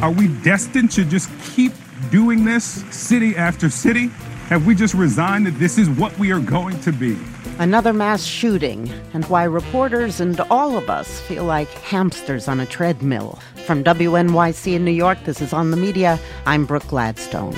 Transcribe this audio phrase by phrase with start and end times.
[0.00, 1.72] Are we destined to just keep
[2.12, 4.06] doing this city after city?
[4.46, 7.18] Have we just resigned that this is what we are going to be?
[7.58, 12.66] Another mass shooting, and why reporters and all of us feel like hamsters on a
[12.66, 13.40] treadmill.
[13.66, 16.20] From WNYC in New York, this is On the Media.
[16.46, 17.56] I'm Brooke Gladstone.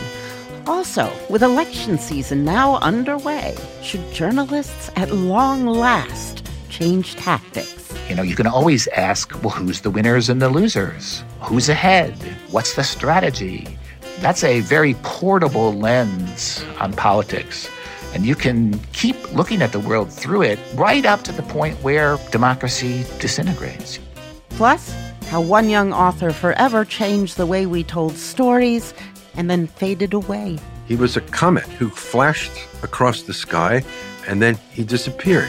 [0.66, 7.79] Also, with election season now underway, should journalists at long last change tactics?
[8.10, 11.22] You know, you can always ask, well, who's the winners and the losers?
[11.42, 12.12] Who's ahead?
[12.50, 13.78] What's the strategy?
[14.18, 17.70] That's a very portable lens on politics.
[18.12, 21.80] And you can keep looking at the world through it right up to the point
[21.84, 24.00] where democracy disintegrates.
[24.48, 24.92] Plus,
[25.26, 28.92] how one young author forever changed the way we told stories
[29.34, 30.58] and then faded away.
[30.88, 33.84] He was a comet who flashed across the sky
[34.26, 35.48] and then he disappeared.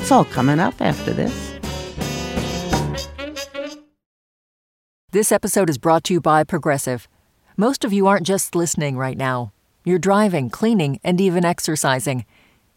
[0.00, 1.52] It's all coming up after this.
[5.10, 7.06] This episode is brought to you by Progressive.
[7.58, 9.52] Most of you aren't just listening right now.
[9.84, 12.24] You're driving, cleaning, and even exercising.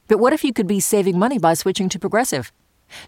[0.10, 2.52] But what if you could be saving money by switching to Progressive?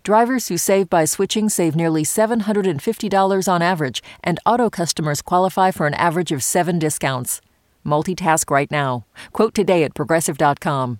[0.03, 5.87] Drivers who save by switching save nearly $750 on average, and auto customers qualify for
[5.87, 7.41] an average of seven discounts.
[7.85, 9.05] Multitask right now.
[9.33, 10.99] Quote today at progressive.com.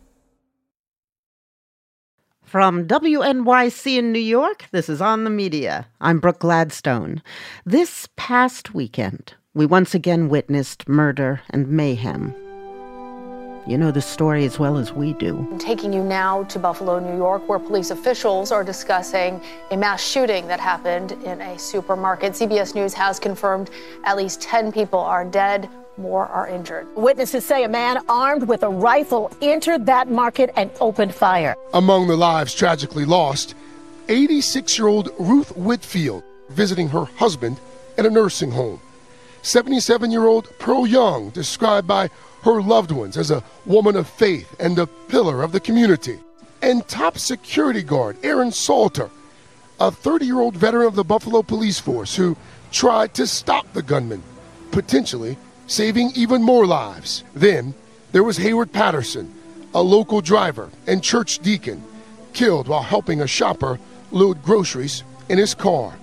[2.51, 5.87] From WNYC in New York, this is On the Media.
[6.01, 7.23] I'm Brooke Gladstone.
[7.65, 12.35] This past weekend, we once again witnessed murder and mayhem.
[13.65, 15.47] You know the story as well as we do.
[15.49, 20.05] I'm taking you now to Buffalo, New York, where police officials are discussing a mass
[20.05, 22.33] shooting that happened in a supermarket.
[22.33, 23.69] CBS News has confirmed
[24.03, 26.87] at least 10 people are dead, more are injured.
[26.95, 31.55] Witnesses say a man armed with a rifle entered that market and opened fire.
[31.73, 33.55] Among the lives tragically lost,
[34.09, 37.59] 86 year old Ruth Whitfield visiting her husband
[37.97, 38.79] at a nursing home.
[39.41, 42.09] 77 year old Pearl Young, described by
[42.43, 46.19] her loved ones as a woman of faith and a pillar of the community.
[46.61, 49.09] And top security guard Aaron Salter,
[49.79, 52.37] a 30 year old veteran of the Buffalo Police Force who
[52.71, 54.21] tried to stop the gunman,
[54.71, 55.37] potentially
[55.71, 57.23] saving even more lives.
[57.33, 57.73] Then
[58.11, 59.33] there was Heyward Patterson,
[59.73, 61.81] a local driver and church deacon,
[62.33, 63.79] killed while helping a shopper
[64.11, 65.93] load groceries in his car.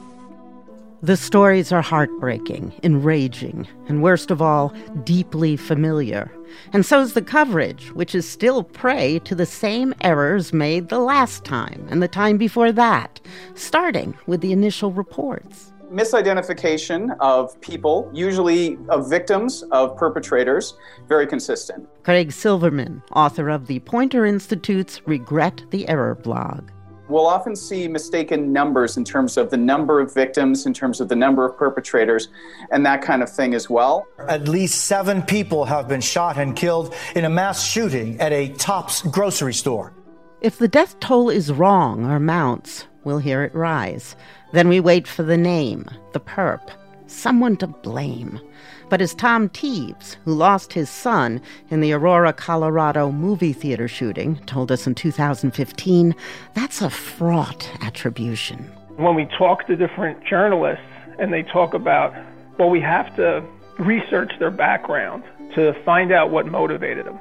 [1.02, 4.74] The stories are heartbreaking, enraging, and worst of all,
[5.04, 6.32] deeply familiar.
[6.72, 11.44] And so's the coverage, which is still prey to the same errors made the last
[11.44, 13.20] time and the time before that,
[13.54, 20.76] starting with the initial reports misidentification of people, usually of victims of perpetrators,
[21.08, 21.88] very consistent.
[22.02, 26.70] Craig Silverman, author of the Poynter Institute's Regret the Error blog.
[27.08, 31.08] We'll often see mistaken numbers in terms of the number of victims, in terms of
[31.08, 32.28] the number of perpetrators,
[32.70, 34.06] and that kind of thing as well.
[34.28, 38.50] At least seven people have been shot and killed in a mass shooting at a
[38.50, 39.94] Tops grocery store.
[40.42, 44.16] If the death toll is wrong or mounts, we'll hear it rise.
[44.52, 46.70] Then we wait for the name, the perp,
[47.06, 48.40] someone to blame.
[48.88, 54.36] But as Tom Teves, who lost his son in the Aurora, Colorado movie theater shooting,
[54.46, 56.14] told us in 2015,
[56.54, 58.70] that's a fraught attribution.
[58.96, 60.84] When we talk to different journalists
[61.18, 62.14] and they talk about,
[62.58, 63.44] well, we have to
[63.78, 65.22] research their background
[65.54, 67.18] to find out what motivated them.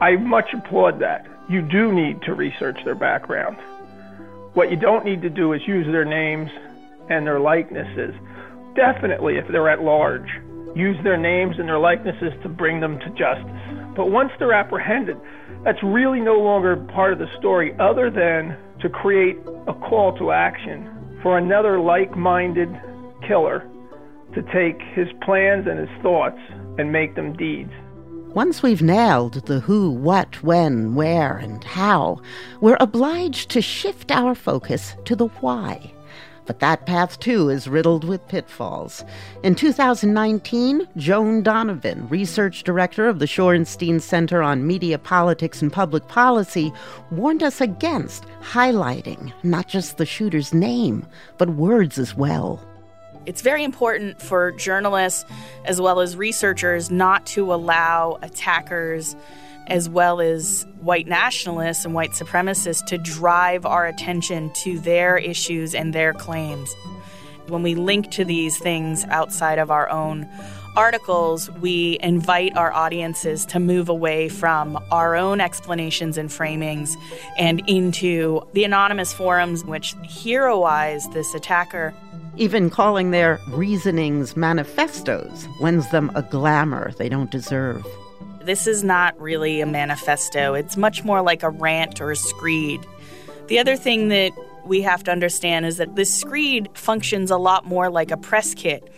[0.00, 1.26] I much applaud that.
[1.48, 3.56] You do need to research their background.
[4.58, 6.50] What you don't need to do is use their names
[7.08, 8.12] and their likenesses.
[8.74, 10.28] Definitely, if they're at large,
[10.74, 13.94] use their names and their likenesses to bring them to justice.
[13.94, 15.16] But once they're apprehended,
[15.62, 19.36] that's really no longer part of the story other than to create
[19.68, 22.68] a call to action for another like minded
[23.28, 23.60] killer
[24.34, 26.40] to take his plans and his thoughts
[26.78, 27.70] and make them deeds.
[28.34, 32.20] Once we've nailed the who, what, when, where, and how,
[32.60, 35.92] we're obliged to shift our focus to the why.
[36.44, 39.02] But that path, too, is riddled with pitfalls.
[39.42, 46.06] In 2019, Joan Donovan, research director of the Shorenstein Center on Media Politics and Public
[46.08, 46.72] Policy,
[47.10, 51.06] warned us against highlighting not just the shooter's name,
[51.38, 52.62] but words as well.
[53.28, 55.26] It's very important for journalists
[55.66, 59.14] as well as researchers not to allow attackers
[59.66, 65.74] as well as white nationalists and white supremacists to drive our attention to their issues
[65.74, 66.74] and their claims.
[67.48, 70.26] When we link to these things outside of our own
[70.74, 76.94] articles, we invite our audiences to move away from our own explanations and framings
[77.36, 81.92] and into the anonymous forums which heroize this attacker.
[82.38, 87.86] Even calling their reasonings manifestos lends them a glamour they don't deserve.
[88.42, 92.86] This is not really a manifesto, it's much more like a rant or a screed.
[93.48, 94.32] The other thing that
[94.64, 98.54] we have to understand is that this screed functions a lot more like a press
[98.54, 98.88] kit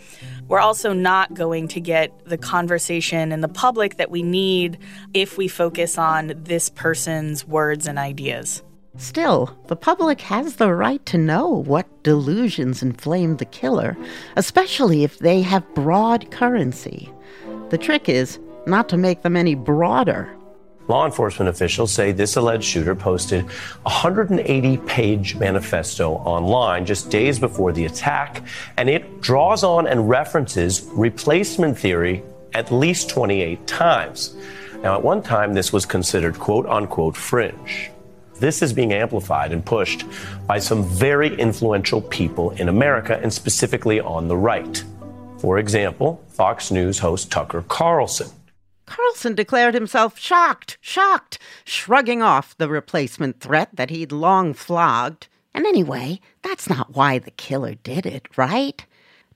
[0.51, 4.79] we're also not going to get the conversation in the public that we need
[5.13, 8.61] if we focus on this person's words and ideas.
[9.01, 13.97] Still, the public has the right to know what delusions inflamed the killer,
[14.35, 17.11] especially if they have broad currency.
[17.71, 18.37] The trick is
[18.67, 20.31] not to make them any broader.
[20.87, 27.39] Law enforcement officials say this alleged shooter posted a 180 page manifesto online just days
[27.39, 28.43] before the attack,
[28.77, 32.21] and it draws on and references replacement theory
[32.53, 34.35] at least 28 times.
[34.83, 37.89] Now, at one time, this was considered quote unquote fringe.
[38.41, 40.03] This is being amplified and pushed
[40.47, 44.83] by some very influential people in America and specifically on the right.
[45.37, 48.31] For example, Fox News host Tucker Carlson.
[48.87, 55.27] Carlson declared himself shocked, shocked, shrugging off the replacement threat that he'd long flogged.
[55.53, 58.83] And anyway, that's not why the killer did it, right?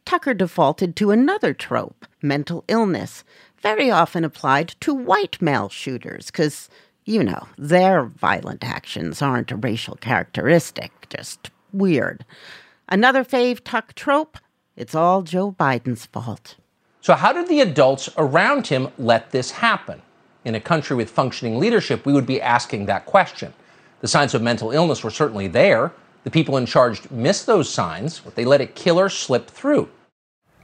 [0.04, 3.24] Tucker defaulted to another trope mental illness,
[3.62, 6.70] very often applied to white male shooters, because,
[7.06, 12.26] you know, their violent actions aren't a racial characteristic, just weird.
[12.90, 14.38] Another fave Tuck trope
[14.76, 16.56] it's all Joe Biden's fault.
[17.00, 20.02] So, how did the adults around him let this happen?
[20.44, 23.54] In a country with functioning leadership, we would be asking that question.
[24.02, 25.94] The signs of mental illness were certainly there.
[26.24, 29.90] The people in charge missed those signs, but they let a killer slip through.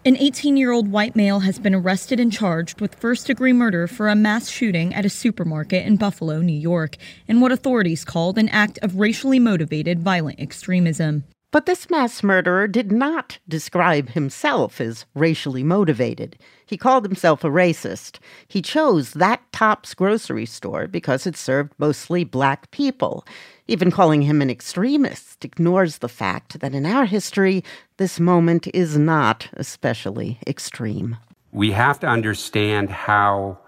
[0.04, 3.86] An 18 year old white male has been arrested and charged with first degree murder
[3.86, 8.40] for a mass shooting at a supermarket in Buffalo, New York, in what authorities called
[8.40, 11.26] an act of racially motivated violent extremism.
[11.52, 16.36] But this mass murderer did not describe himself as racially motivated.
[16.66, 18.18] He called himself a racist.
[18.48, 23.24] He chose that Tops grocery store because it served mostly black people.
[23.72, 27.64] Even calling him an extremist ignores the fact that in our history,
[27.96, 31.16] this moment is not especially extreme.
[31.54, 33.60] We have to understand how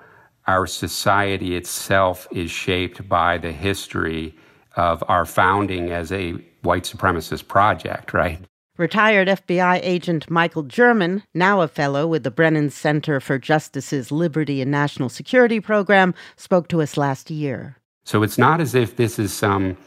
[0.46, 4.36] our society itself is shaped by the history
[4.76, 6.34] of our founding as a
[6.64, 8.40] white supremacist project, right?
[8.78, 14.62] Retired FBI agent Michael German, now a fellow with the Brennan Center for Justice's Liberty
[14.62, 17.78] and National Security program, spoke to us last year.
[18.04, 19.78] So it's not as if this is some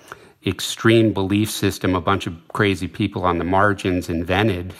[0.46, 4.72] extreme belief system a bunch of crazy people on the margins invented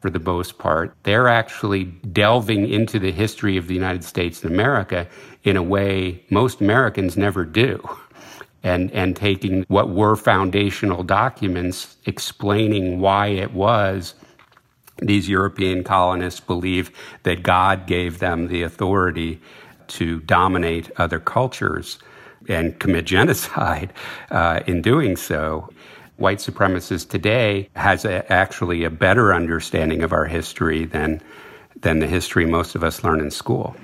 [0.00, 0.94] for the most part.
[1.04, 5.06] They're actually delving into the history of the United States and America
[5.44, 7.80] in a way most Americans never do
[8.64, 14.14] and, and taking what were foundational documents explaining why it was
[14.98, 16.90] these European colonists believe
[17.24, 19.40] that God gave them the authority
[19.88, 21.98] to dominate other cultures
[22.48, 23.92] and commit genocide
[24.30, 25.68] uh, in doing so.
[26.16, 31.20] White supremacists today has a, actually a better understanding of our history than
[31.80, 33.74] than the history most of us learn in school.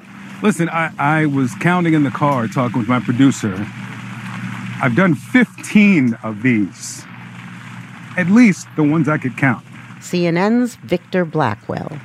[0.40, 3.54] Listen, I, I was counting in the car talking with my producer,
[4.80, 7.04] I've done 15 of these.
[8.16, 9.64] At least the ones I could count.
[9.98, 11.98] CNN's Victor Blackwell.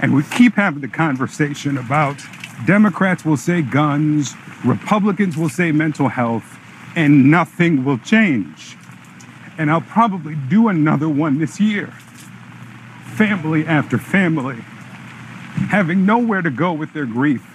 [0.00, 2.20] And we keep having the conversation about
[2.66, 6.58] Democrats will say guns, Republicans will say mental health,
[6.94, 8.76] and nothing will change.
[9.58, 11.88] And I'll probably do another one this year.
[13.14, 14.56] Family after family,
[15.68, 17.46] having nowhere to go with their grief.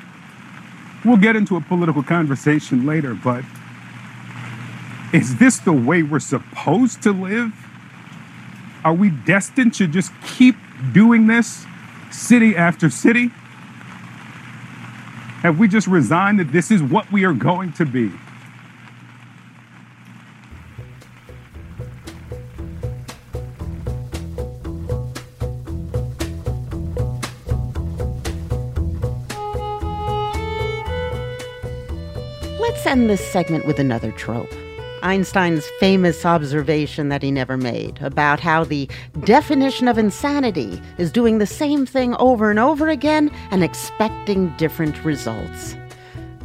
[1.03, 3.43] We'll get into a political conversation later, but
[5.13, 7.53] is this the way we're supposed to live?
[8.83, 10.55] Are we destined to just keep
[10.93, 11.65] doing this
[12.11, 13.31] city after city?
[15.45, 18.11] Have we just resigned that this is what we are going to be?
[32.59, 34.49] Let's end this segment with another trope.
[35.05, 38.89] Einstein's famous observation that he never made about how the
[39.23, 45.05] definition of insanity is doing the same thing over and over again and expecting different
[45.05, 45.75] results.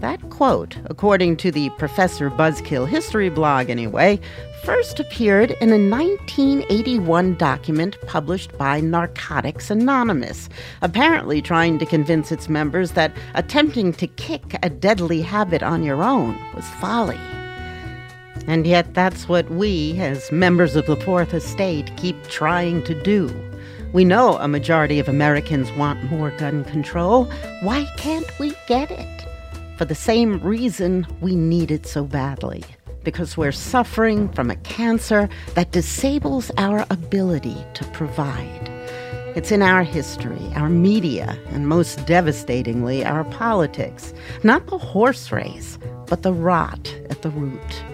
[0.01, 4.21] That quote, according to the Professor Buzzkill history blog anyway,
[4.63, 10.51] first appeared in a 1981 document published by Narcotics Anonymous,
[10.83, 16.03] apparently trying to convince its members that attempting to kick a deadly habit on your
[16.03, 17.19] own was folly.
[18.51, 23.33] And yet, that's what we, as members of the Fourth Estate, keep trying to do.
[23.93, 27.27] We know a majority of Americans want more gun control.
[27.63, 29.27] Why can't we get it?
[29.77, 32.65] For the same reason we need it so badly
[33.05, 38.69] because we're suffering from a cancer that disables our ability to provide.
[39.37, 44.13] It's in our history, our media, and most devastatingly, our politics.
[44.43, 45.79] Not the horse race,
[46.09, 47.85] but the rot at the root.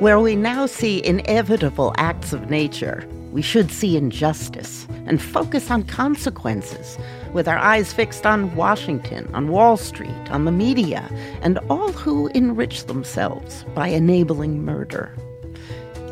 [0.00, 5.82] Where we now see inevitable acts of nature, we should see injustice and focus on
[5.82, 6.96] consequences,
[7.32, 11.10] with our eyes fixed on Washington, on Wall Street, on the media,
[11.42, 15.12] and all who enrich themselves by enabling murder.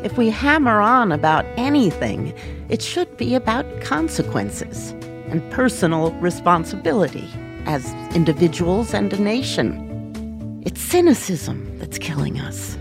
[0.03, 2.33] If we hammer on about anything,
[2.67, 4.89] it should be about consequences
[5.29, 7.29] and personal responsibility
[7.65, 10.61] as individuals and a nation.
[10.65, 12.77] It's cynicism that's killing us.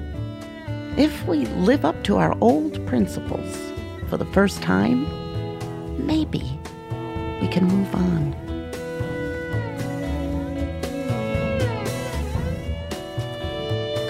[0.97, 3.55] If we live up to our old principles
[4.09, 5.05] for the first time,
[6.07, 6.59] maybe
[7.39, 8.33] we can move on.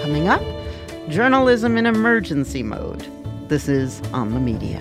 [0.00, 0.42] Coming up,
[1.08, 3.04] journalism in emergency mode.
[3.48, 4.80] This is On the Media.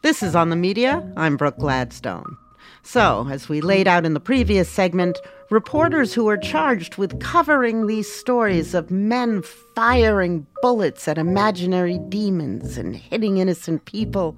[0.00, 1.02] This is On the Media.
[1.16, 2.36] I'm Brooke Gladstone.
[2.84, 5.18] So, as we laid out in the previous segment,
[5.50, 9.42] reporters who are charged with covering these stories of men
[9.74, 14.36] firing bullets at imaginary demons and hitting innocent people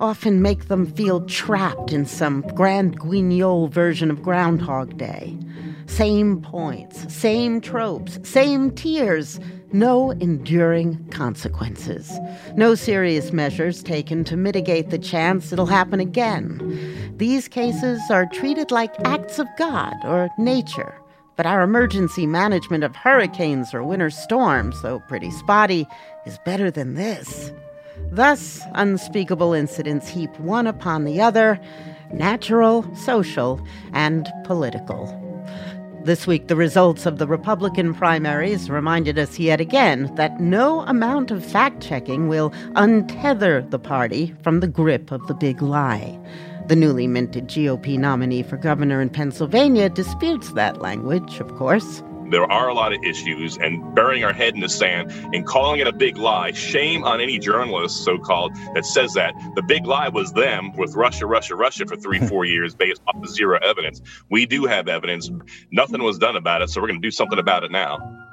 [0.00, 5.38] often make them feel trapped in some grand guignol version of Groundhog Day.
[5.86, 9.38] Same points, same tropes, same tears,
[9.72, 12.12] no enduring consequences.
[12.56, 17.14] No serious measures taken to mitigate the chance it'll happen again.
[17.16, 20.94] These cases are treated like acts of God or nature.
[21.36, 25.86] But our emergency management of hurricanes or winter storms, though pretty spotty,
[26.26, 27.52] is better than this.
[28.10, 31.60] Thus, unspeakable incidents heap one upon the other
[32.12, 33.60] natural, social,
[33.92, 35.27] and political.
[36.08, 41.30] This week, the results of the Republican primaries reminded us yet again that no amount
[41.30, 46.18] of fact checking will untether the party from the grip of the big lie.
[46.66, 52.02] The newly minted GOP nominee for governor in Pennsylvania disputes that language, of course.
[52.30, 55.80] There are a lot of issues, and burying our head in the sand and calling
[55.80, 56.52] it a big lie.
[56.52, 59.34] Shame on any journalist, so called, that says that.
[59.54, 63.16] The big lie was them with Russia, Russia, Russia for three, four years based off
[63.22, 64.02] of zero evidence.
[64.30, 65.30] We do have evidence.
[65.70, 68.27] Nothing was done about it, so we're going to do something about it now.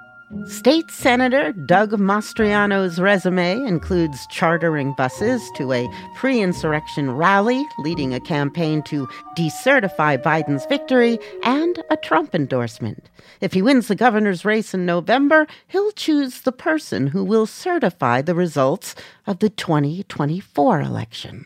[0.48, 8.20] State Senator Doug Mastriano's resume includes chartering buses to a pre insurrection rally, leading a
[8.20, 13.10] campaign to decertify Biden's victory, and a Trump endorsement.
[13.40, 18.22] If he wins the governor's race in November, he'll choose the person who will certify
[18.22, 18.96] the results
[19.28, 21.46] of the 2024 election.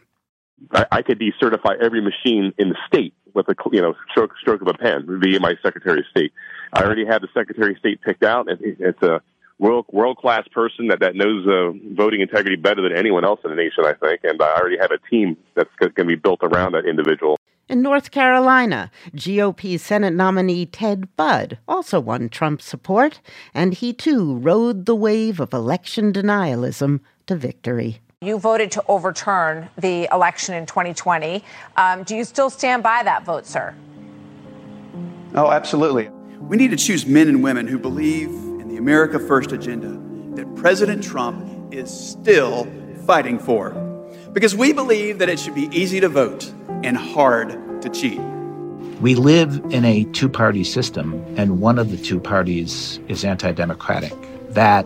[0.71, 4.61] I, I could decertify every machine in the state with a you know stroke stroke
[4.61, 6.31] of a pen via my Secretary of State.
[6.73, 8.47] I already have the Secretary of State picked out.
[8.49, 9.21] It's a
[9.59, 13.49] world world class person that that knows uh, voting integrity better than anyone else in
[13.49, 14.21] the nation, I think.
[14.23, 17.37] And I already have a team that's going to be built around that individual.
[17.67, 23.21] In North Carolina, GOP Senate nominee Ted Budd also won Trump's support,
[23.53, 27.99] and he too rode the wave of election denialism to victory.
[28.21, 31.43] You voted to overturn the election in 2020.
[31.77, 33.75] Um, do you still stand by that vote, sir?
[35.35, 36.09] Oh, absolutely.
[36.41, 39.99] We need to choose men and women who believe in the America First agenda
[40.35, 42.67] that President Trump is still
[43.05, 43.71] fighting for.
[44.33, 46.51] Because we believe that it should be easy to vote
[46.83, 48.19] and hard to cheat.
[49.01, 53.51] We live in a two party system, and one of the two parties is anti
[53.51, 54.13] democratic.
[54.49, 54.85] That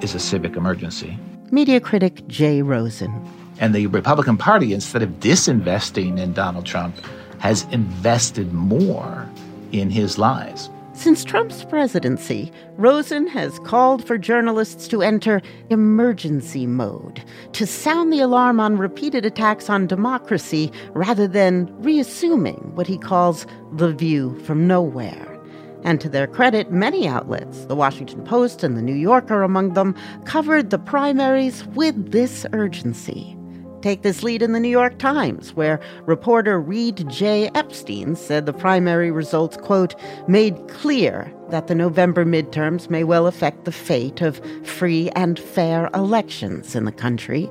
[0.00, 1.18] is a civic emergency.
[1.50, 3.12] Media critic Jay Rosen.
[3.58, 6.96] And the Republican Party, instead of disinvesting in Donald Trump,
[7.38, 9.28] has invested more
[9.72, 10.70] in his lies.
[11.02, 18.20] Since Trump's presidency, Rosen has called for journalists to enter emergency mode, to sound the
[18.20, 24.68] alarm on repeated attacks on democracy rather than reassuming what he calls the view from
[24.68, 25.40] nowhere.
[25.82, 29.96] And to their credit, many outlets, the Washington Post and the New Yorker among them,
[30.24, 33.36] covered the primaries with this urgency.
[33.82, 37.50] Take this lead in the New York Times, where reporter Reid J.
[37.56, 39.96] Epstein said the primary results, quote,
[40.28, 45.90] made clear that the November midterms may well affect the fate of free and fair
[45.94, 47.50] elections in the country.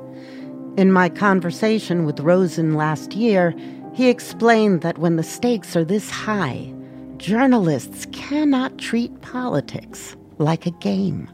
[0.77, 3.53] In my conversation with Rosen last year,
[3.93, 6.73] he explained that when the stakes are this high,
[7.17, 11.29] journalists cannot treat politics like a game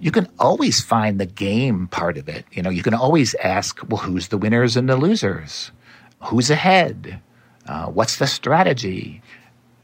[0.00, 2.46] you can always find the game part of it.
[2.52, 5.70] You know, you can always ask, well, who's the winners and the losers?
[6.22, 7.20] Who's ahead?
[7.66, 9.22] Uh, what's the strategy?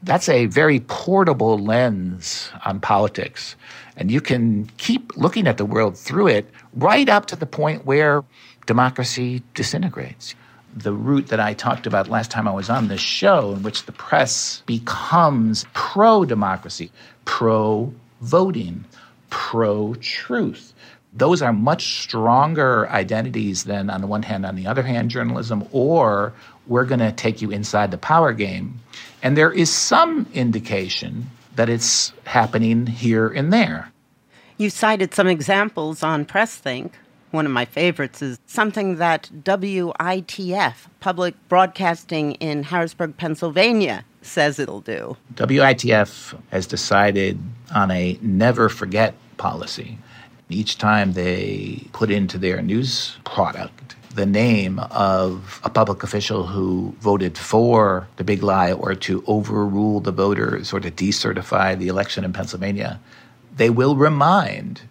[0.03, 3.55] That's a very portable lens on politics.
[3.95, 7.85] And you can keep looking at the world through it right up to the point
[7.85, 8.23] where
[8.65, 10.35] democracy disintegrates.
[10.75, 13.85] The route that I talked about last time I was on this show, in which
[13.85, 16.91] the press becomes pro democracy,
[17.25, 18.85] pro voting,
[19.29, 20.73] pro truth.
[21.13, 25.67] Those are much stronger identities than, on the one hand, on the other hand, journalism,
[25.71, 26.33] or
[26.67, 28.79] we're going to take you inside the power game.
[29.23, 33.91] And there is some indication that it's happening here and there.
[34.57, 36.91] You cited some examples on PressThink.
[37.31, 44.81] One of my favorites is something that WITF, Public Broadcasting in Harrisburg, Pennsylvania, says it'll
[44.81, 45.17] do.
[45.35, 47.39] WITF has decided
[47.73, 49.97] on a never forget policy.
[50.49, 56.93] Each time they put into their news product the name of a public official who
[56.99, 62.25] voted for the big lie or to overrule the voters or to decertify the election
[62.25, 62.99] in Pennsylvania,
[63.55, 64.81] they will remind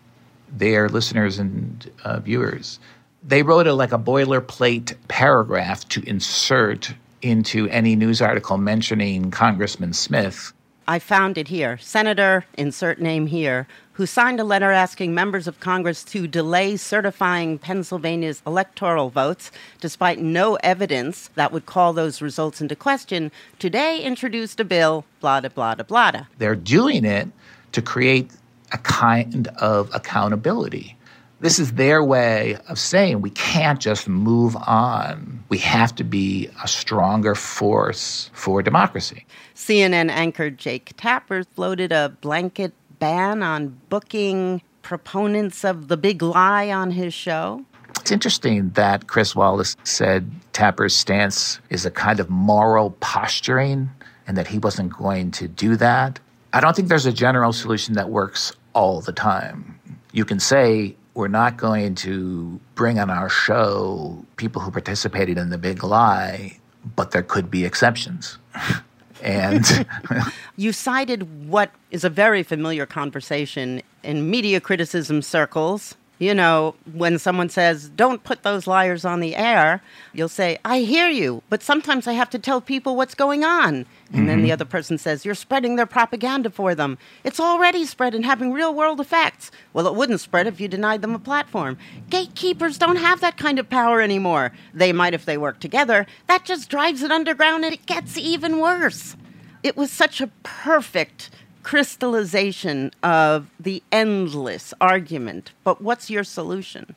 [0.49, 2.79] their listeners and uh, viewers.
[3.25, 9.93] They wrote a, like a boilerplate paragraph to insert into any news article mentioning Congressman
[9.93, 10.53] Smith.
[10.89, 11.79] I found it here.
[11.79, 17.59] Senator, insert name here, who signed a letter asking members of Congress to delay certifying
[17.59, 24.61] Pennsylvania's electoral votes, despite no evidence that would call those results into question, today introduced
[24.61, 26.27] a bill, blah, blah, blah, blah.
[26.39, 27.29] They're doing it
[27.73, 28.31] to create
[28.73, 30.97] a kind of accountability.
[31.41, 35.45] This is their way of saying we can't just move on.
[35.51, 39.27] We have to be a stronger force for democracy.
[39.55, 46.71] CNN anchor Jake Tapper floated a blanket ban on booking proponents of the big lie
[46.71, 47.65] on his show.
[48.01, 53.91] It's interesting that Chris Wallace said Tapper's stance is a kind of moral posturing
[54.27, 56.19] and that he wasn't going to do that.
[56.55, 59.79] I don't think there's a general solution that works all the time.
[60.13, 65.49] You can say we're not going to bring on our show people who participated in
[65.49, 66.59] the big lie,
[66.95, 68.39] but there could be exceptions.
[69.23, 69.87] and
[70.57, 77.19] you cited what is a very familiar conversation in media criticism circles you know, when
[77.19, 79.83] someone says, don't put those liars on the air,
[80.15, 83.75] you'll say, I hear you, but sometimes I have to tell people what's going on.
[83.75, 84.27] And mm-hmm.
[84.27, 84.53] then the mm-hmm.
[84.53, 86.97] other person says, You're spreading their propaganda for them.
[87.25, 89.51] It's already spread and having real world effects.
[89.73, 91.77] Well, it wouldn't spread if you denied them a platform.
[92.09, 94.53] Gatekeepers don't have that kind of power anymore.
[94.73, 96.07] They might if they work together.
[96.29, 99.17] That just drives it underground and it gets even worse.
[99.63, 101.31] It was such a perfect
[101.67, 105.51] crystallization of the endless argument.
[105.65, 106.95] But what's your solution?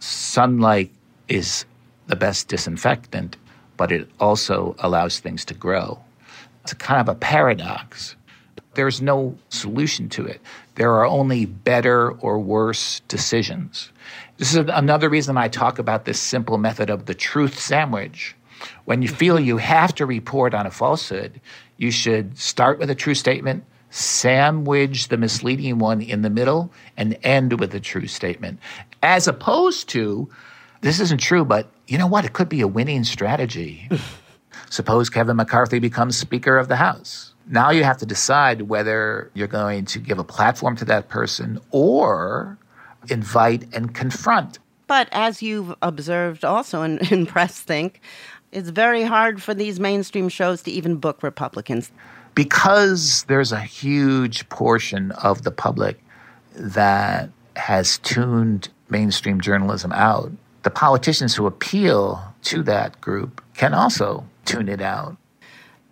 [0.00, 0.90] Sunlight
[1.28, 1.64] is
[2.06, 3.38] the best disinfectant,
[3.78, 5.98] but it also allows things to grow.
[6.62, 8.16] It's kind of a paradox.
[8.74, 10.42] There's no solution to it.
[10.74, 13.92] There are only better or worse decisions.
[14.36, 18.36] This is another reason I talk about this simple method of the truth sandwich.
[18.84, 21.40] When you feel you have to report on a falsehood,
[21.78, 27.18] you should start with a true statement, sandwich the misleading one in the middle, and
[27.22, 28.58] end with a true statement.
[29.02, 30.28] As opposed to,
[30.80, 32.24] this isn't true, but you know what?
[32.24, 33.88] It could be a winning strategy.
[34.70, 37.34] Suppose Kevin McCarthy becomes Speaker of the House.
[37.46, 41.58] Now you have to decide whether you're going to give a platform to that person
[41.72, 42.56] or
[43.08, 44.60] invite and confront.
[44.86, 47.96] But as you've observed also in, in PressThink,
[48.52, 51.90] it's very hard for these mainstream shows to even book Republicans
[52.40, 56.02] because there's a huge portion of the public
[56.54, 64.24] that has tuned mainstream journalism out, the politicians who appeal to that group can also
[64.46, 65.18] tune it out.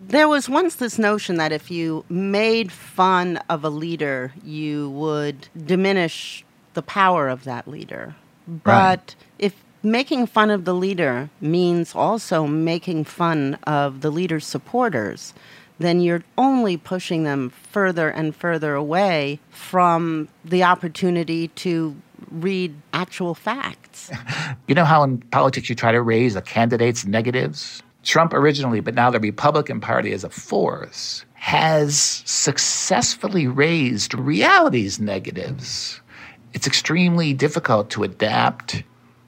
[0.00, 5.48] There was once this notion that if you made fun of a leader, you would
[5.66, 8.16] diminish the power of that leader.
[8.46, 9.16] But Right.
[9.38, 15.34] if making fun of the leader means also making fun of the leader's supporters,
[15.78, 21.96] then you're only pushing them further and further away from the opportunity to
[22.30, 24.10] read actual facts.
[24.66, 27.82] You know how in politics you try to raise a candidate's negatives?
[28.02, 36.02] Trump originally, but now the Republican Party as a force, has successfully raised reality's negatives.
[36.52, 38.82] It's extremely difficult to adapt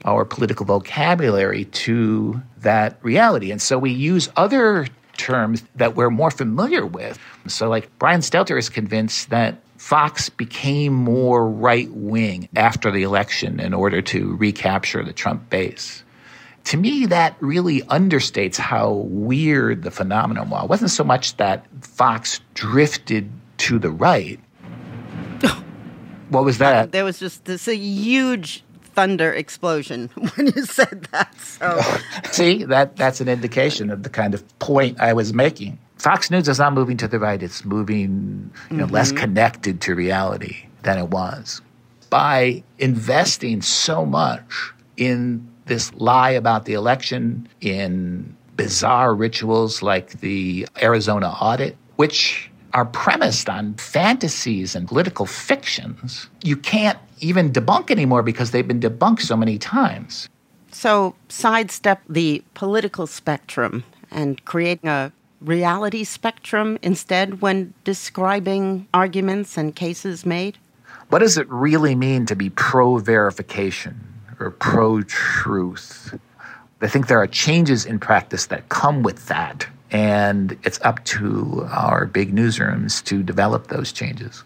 [0.05, 3.51] our political vocabulary to that reality.
[3.51, 4.87] And so we use other
[5.21, 7.19] terms that we're more familiar with.
[7.47, 13.59] So, like, Brian Stelter is convinced that Fox became more right wing after the election
[13.59, 16.03] in order to recapture the Trump base.
[16.65, 20.63] To me, that really understates how weird the phenomenon was.
[20.63, 24.39] It wasn't so much that Fox drifted to the right.
[26.29, 26.91] what was that?
[26.91, 31.35] There was just this a huge thunder explosion when you said that.
[31.39, 31.81] So
[32.31, 35.79] See, that that's an indication of the kind of point I was making.
[35.97, 39.17] Fox News is not moving to the right; it's moving you know, less Mhm.
[39.17, 41.61] connected to reality than it was.
[42.09, 50.67] By investing so much in this lie about the election, in bizarre rituals like the
[50.81, 58.23] Arizona audit, which are premised on fantasies and political fictions, you can't even debunk anymore
[58.23, 60.29] because they've been debunked so many times.
[60.71, 69.75] so sidestep the political spectrum and create a reality spectrum instead when describing arguments and
[69.75, 70.57] cases made?
[71.09, 73.99] What does it really mean to be pro verification
[74.39, 76.17] or pro truth?
[76.81, 81.67] I think there are changes in practice that come with that, and it's up to
[81.69, 84.43] our big newsrooms to develop those changes.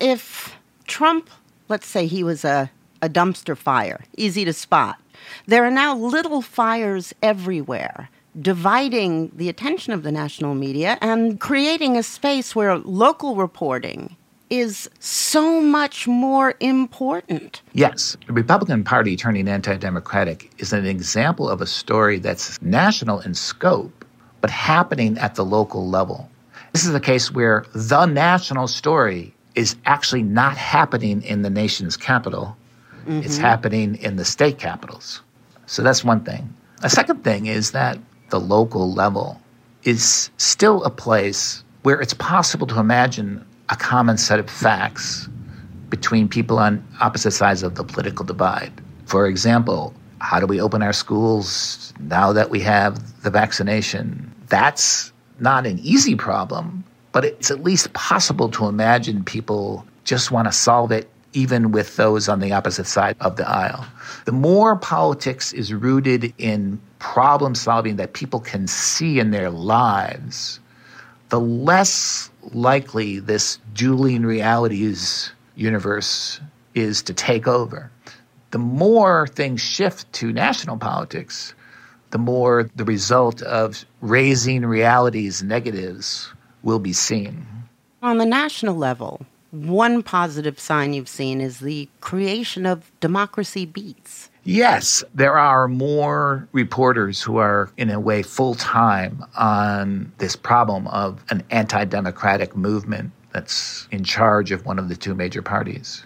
[0.00, 1.28] If Trump,
[1.68, 2.70] let's say he was a,
[3.00, 5.00] a dumpster fire, easy to spot,
[5.46, 8.08] there are now little fires everywhere,
[8.40, 14.16] dividing the attention of the national media and creating a space where local reporting
[14.50, 17.62] is so much more important.
[17.72, 23.20] Yes, the Republican Party turning anti democratic is an example of a story that's national
[23.20, 24.01] in scope,
[24.42, 26.28] but happening at the local level.
[26.72, 31.96] This is a case where the national story is actually not happening in the nation's
[31.96, 32.56] capital,
[33.06, 33.40] it's Mhm.
[33.40, 35.22] happening in the state capitals.
[35.66, 36.52] So that's one thing.
[36.82, 37.98] A second thing is that
[38.30, 39.40] the local level
[39.84, 45.28] is still a place where it's possible to imagine a common set of facts
[45.90, 48.72] between people on opposite sides of the political divide.
[49.06, 54.31] For example, how do we open our schools now that we have the vaccination?
[54.52, 60.46] That's not an easy problem, but it's at least possible to imagine people just want
[60.46, 63.86] to solve it even with those on the opposite side of the aisle.
[64.26, 70.60] The more politics is rooted in problem solving that people can see in their lives,
[71.30, 76.42] the less likely this dueling realities universe
[76.74, 77.90] is to take over.
[78.50, 81.54] The more things shift to national politics,
[82.12, 87.44] the more the result of raising realities negatives will be seen.
[88.02, 94.30] On the national level, one positive sign you've seen is the creation of democracy beats.
[94.44, 100.88] Yes, there are more reporters who are, in a way, full time on this problem
[100.88, 106.04] of an anti democratic movement that's in charge of one of the two major parties.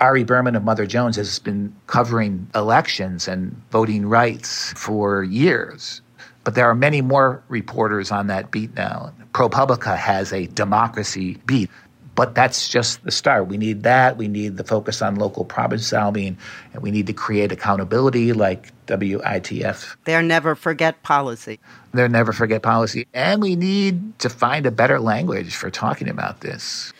[0.00, 6.02] Ari Berman of Mother Jones has been covering elections and voting rights for years.
[6.44, 9.12] But there are many more reporters on that beat now.
[9.32, 11.70] ProPublica has a democracy beat.
[12.14, 13.46] But that's just the start.
[13.46, 14.16] We need that.
[14.16, 16.38] We need the focus on local problem solving,
[16.72, 19.96] and we need to create accountability like WITF.
[20.04, 21.60] Their never forget policy.
[21.92, 23.06] Their never forget policy.
[23.12, 26.90] And we need to find a better language for talking about this.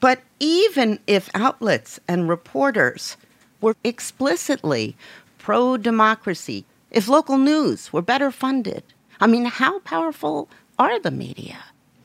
[0.00, 3.16] But even if outlets and reporters
[3.60, 4.96] were explicitly
[5.38, 8.82] pro democracy, if local news were better funded,
[9.20, 10.48] I mean, how powerful
[10.78, 11.58] are the media?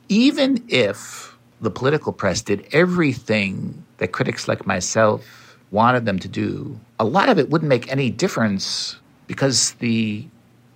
[0.08, 5.24] Even if the political press did everything that critics like myself
[5.70, 8.96] wanted them to do, a lot of it wouldn't make any difference
[9.26, 10.26] because the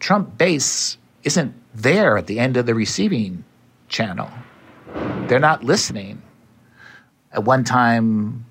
[0.00, 3.44] Trump base isn't there at the end of the receiving
[3.88, 4.30] channel.
[5.28, 6.22] They're not listening.
[7.32, 8.44] At one time,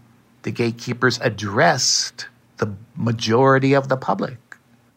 [0.43, 4.37] the gatekeepers addressed the majority of the public.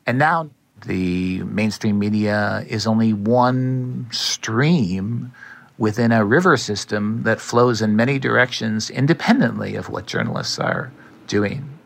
[0.06, 0.50] And now
[0.86, 5.32] the mainstream media is only one stream
[5.78, 10.92] within a river system that flows in many directions independently of what journalists are
[11.26, 11.78] doing.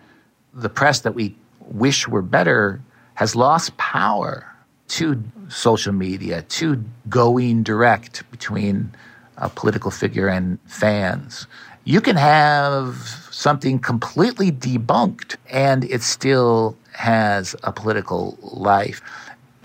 [0.52, 2.80] The press that we wish were better
[3.14, 4.46] has lost power
[4.88, 8.94] to social media, to going direct between
[9.36, 11.46] a political figure and fans.
[11.86, 12.96] You can have
[13.30, 19.00] something completely debunked and it still has a political life.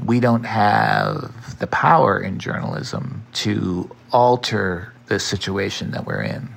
[0.06, 6.48] We don't have the power in journalism to alter the situation that we're in.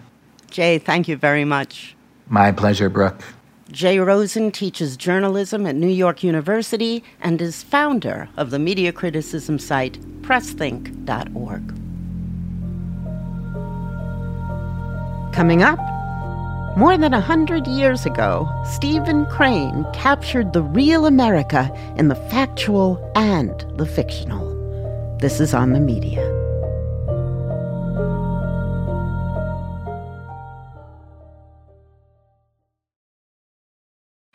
[0.51, 1.97] Jay, thank you very much.
[2.29, 3.23] My pleasure, Brooke.
[3.71, 9.59] Jay Rosen teaches journalism at New York University and is founder of the media criticism
[9.59, 11.84] site pressthink.org.
[15.35, 15.81] Coming up,
[16.77, 23.01] more than a hundred years ago, Stephen Crane captured the real America in the factual
[23.17, 24.47] and the fictional.
[25.19, 26.44] This is on the media.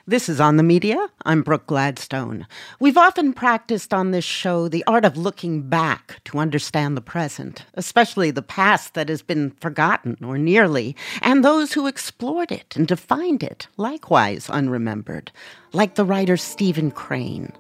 [0.09, 1.07] This is On the Media.
[1.23, 2.47] I'm Brooke Gladstone.
[2.79, 7.67] We've often practiced on this show the art of looking back to understand the present,
[7.75, 12.87] especially the past that has been forgotten or nearly, and those who explored it and
[12.87, 15.29] defined it, likewise unremembered,
[15.73, 17.53] like the writer Stephen Crane.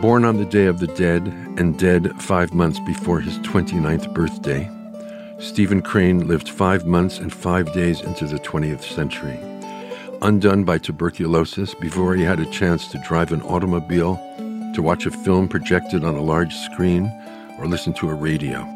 [0.00, 1.26] Born on the Day of the Dead
[1.58, 4.70] and dead five months before his 29th birthday,
[5.40, 9.36] Stephen Crane lived five months and five days into the 20th century
[10.22, 14.16] undone by tuberculosis before he had a chance to drive an automobile,
[14.74, 17.12] to watch a film projected on a large screen,
[17.58, 18.66] or listen to a radio.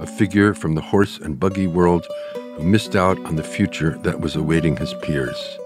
[0.00, 4.20] A figure from the horse and buggy world who missed out on the future that
[4.20, 5.58] was awaiting his peers.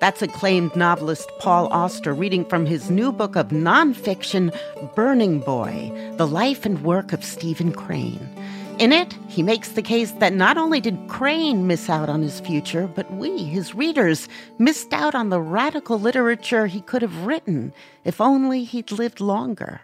[0.00, 4.54] That's acclaimed novelist Paul Auster reading from his new book of nonfiction,
[4.94, 8.28] Burning Boy The Life and Work of Stephen Crane.
[8.78, 12.38] In it, he makes the case that not only did Crane miss out on his
[12.38, 14.28] future, but we, his readers,
[14.60, 17.72] missed out on the radical literature he could have written
[18.04, 19.80] if only he'd lived longer.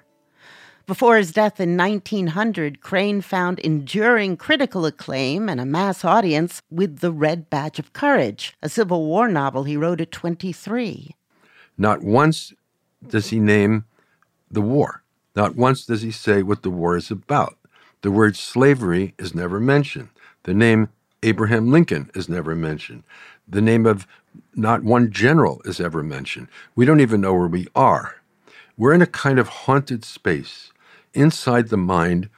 [0.86, 7.00] Before his death in 1900, Crane found enduring critical acclaim and a mass audience with
[7.00, 11.16] The Red Badge of Courage, a Civil War novel he wrote at 23.
[11.76, 12.52] Not once
[13.08, 13.86] does he name
[14.48, 15.02] the war.
[15.34, 17.56] Not once does he say what the war is about.
[18.04, 20.10] The word slavery is never mentioned.
[20.42, 20.90] The name
[21.22, 23.02] Abraham Lincoln is never mentioned.
[23.48, 24.06] The name of
[24.54, 26.48] not one general is ever mentioned.
[26.76, 28.16] We don't even know where we are.
[28.76, 30.70] We're in a kind of haunted space
[31.14, 32.28] inside the mind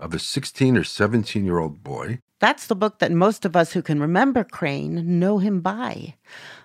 [0.00, 2.18] of a 16 or 17 year old boy.
[2.40, 6.16] That's the book that most of us who can remember Crane know him by.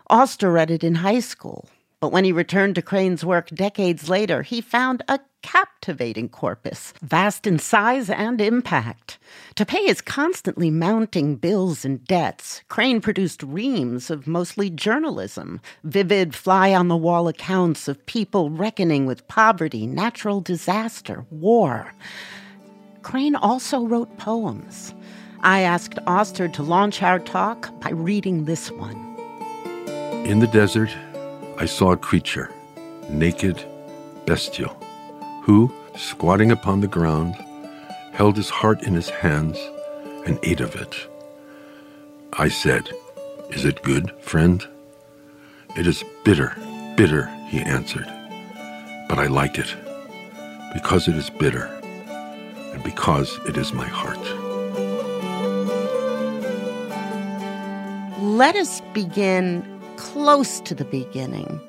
[0.09, 1.69] Auster read it in high school.
[1.99, 7.47] But when he returned to Crane's work decades later, he found a captivating corpus, vast
[7.47, 9.17] in size and impact.
[9.55, 16.35] To pay his constantly mounting bills and debts, Crane produced reams of mostly journalism, vivid
[16.35, 21.93] fly on the wall accounts of people reckoning with poverty, natural disaster, war.
[23.01, 24.93] Crane also wrote poems.
[25.41, 28.97] I asked Auster to launch our talk by reading this one.
[30.25, 30.93] In the desert,
[31.59, 32.51] I saw a creature,
[33.09, 33.65] naked,
[34.27, 34.77] bestial,
[35.41, 37.33] who, squatting upon the ground,
[38.13, 39.57] held his heart in his hands
[40.27, 40.95] and ate of it.
[42.33, 42.91] I said,
[43.49, 44.67] Is it good, friend?
[45.75, 46.55] It is bitter,
[46.95, 48.05] bitter, he answered.
[49.09, 49.75] But I like it,
[50.75, 51.65] because it is bitter,
[52.71, 54.21] and because it is my heart.
[58.21, 61.59] Let us begin close to the beginning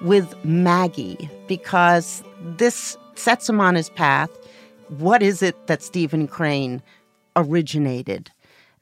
[0.00, 2.22] with Maggie because
[2.56, 4.30] this sets him on his path.
[4.98, 6.82] What is it that Stephen Crane
[7.36, 8.30] originated?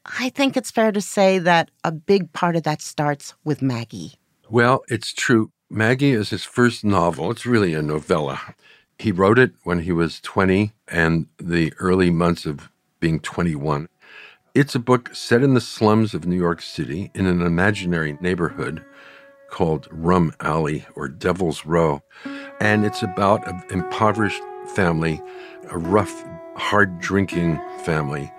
[0.05, 4.15] I think it's fair to say that a big part of that starts with Maggie.
[4.49, 5.51] Well, it's true.
[5.69, 7.31] Maggie is his first novel.
[7.33, 8.55] It's really a novella.
[8.99, 13.89] He wrote it when he was 20 and the early months of being 21.
[14.55, 18.85] It's a book set in the slums of New York City in an imaginary neighborhood
[19.51, 22.03] called Rum Alley or Devil's Row.
[22.61, 24.43] And it's about an impoverished
[24.75, 25.23] family,
[25.71, 26.25] a rough,
[26.57, 28.33] hard drinking family.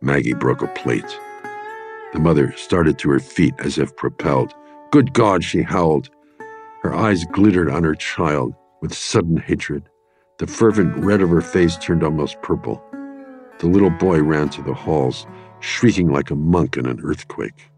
[0.00, 1.18] Maggie broke a plate.
[2.12, 4.52] The mother started to her feet as if propelled.
[4.90, 6.10] Good God, she howled.
[6.82, 9.88] Her eyes glittered on her child with sudden hatred.
[10.38, 12.82] The fervent red of her face turned almost purple.
[13.60, 15.26] The little boy ran to the halls,
[15.64, 17.70] shrieking like a monk in an earthquake.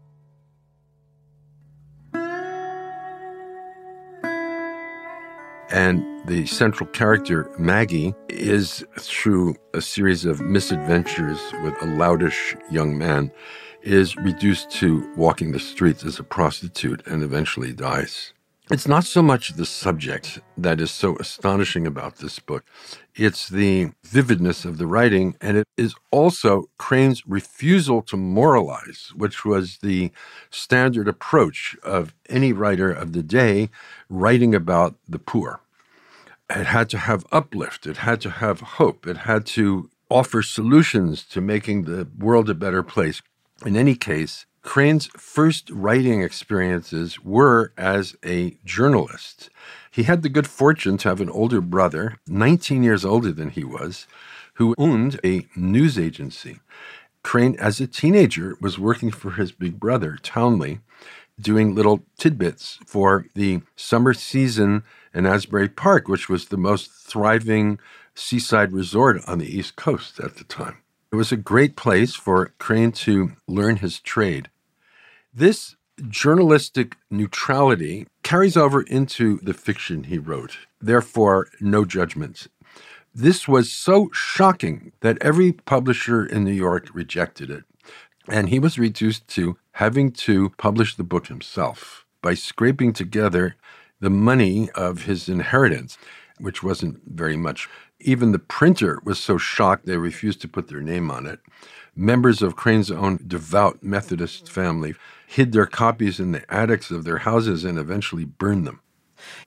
[5.69, 12.97] And the central character, Maggie, is through a series of misadventures with a loutish young
[12.97, 13.31] man,
[13.81, 18.33] is reduced to walking the streets as a prostitute and eventually dies.
[18.69, 22.65] It's not so much the subject that is so astonishing about this book.
[23.15, 29.45] It's the vividness of the writing, and it is also Crane's refusal to moralize, which
[29.45, 30.11] was the
[30.49, 33.69] standard approach of any writer of the day
[34.09, 35.61] writing about the poor.
[36.49, 41.23] It had to have uplift, it had to have hope, it had to offer solutions
[41.23, 43.21] to making the world a better place.
[43.65, 49.49] In any case, Crane's first writing experiences were as a journalist.
[49.89, 53.63] He had the good fortune to have an older brother, 19 years older than he
[53.63, 54.07] was,
[54.55, 56.59] who owned a news agency.
[57.23, 60.79] Crane, as a teenager, was working for his big brother, Townley,
[61.39, 67.79] doing little tidbits for the summer season in Asbury Park, which was the most thriving
[68.15, 70.77] seaside resort on the East Coast at the time.
[71.11, 74.49] It was a great place for Crane to learn his trade.
[75.33, 75.75] This
[76.09, 82.49] journalistic neutrality carries over into the fiction he wrote, therefore, no judgments.
[83.15, 87.63] This was so shocking that every publisher in New York rejected it.
[88.27, 93.55] And he was reduced to having to publish the book himself by scraping together
[94.01, 95.97] the money of his inheritance,
[96.37, 97.69] which wasn't very much.
[97.99, 101.39] Even the printer was so shocked they refused to put their name on it.
[101.95, 104.93] Members of Crane's own devout Methodist family
[105.25, 108.81] hid their copies in the attics of their houses and eventually burned them.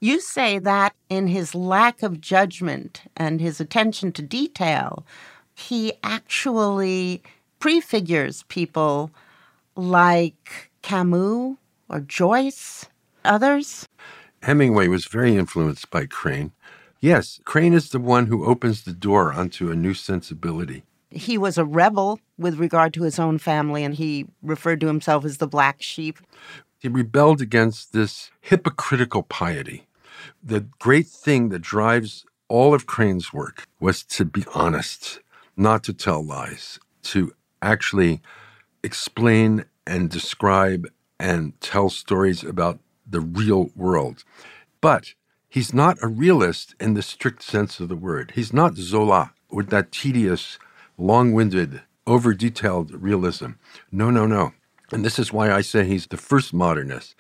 [0.01, 5.07] You say that in his lack of judgment and his attention to detail,
[5.55, 7.23] he actually
[7.61, 9.11] prefigures people
[9.77, 11.57] like Camus
[11.89, 12.87] or Joyce,
[13.25, 13.87] others.
[14.43, 16.53] Hemingway was very influenced by Crane.
[17.01, 21.59] Yes, Crane is the one who opens the door onto a new sensibility he was
[21.59, 25.47] a rebel with regard to his own family, and he referred to himself as the
[25.47, 26.19] black sheep.
[26.79, 29.87] He rebelled against this hypocritical piety.
[30.43, 35.21] The great thing that drives all of Crane's work was to be honest,
[35.57, 38.23] not to tell lies, to actually
[38.83, 44.25] explain and describe and tell stories about the real world.
[44.81, 45.15] But
[45.51, 48.33] he's not a realist in the strict sense of the word.
[48.35, 50.59] He's not Zola with that tedious
[50.97, 53.53] long winded, over detailed realism.
[53.91, 54.53] No, no, no.
[54.93, 57.15] And this is why I say he's the first modernist.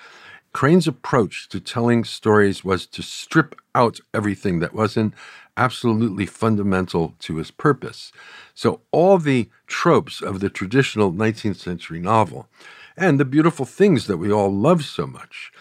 [0.52, 5.14] Crane's approach to telling stories was to strip out everything that wasn't
[5.56, 8.10] absolutely fundamental to his purpose.
[8.54, 12.48] So, all the tropes of the traditional 19th century novel
[12.96, 15.52] and the beautiful things that we all love so much,